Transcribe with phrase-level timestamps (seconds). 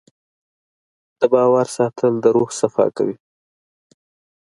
[1.19, 3.17] د باور ساتل د روح صفا کوي.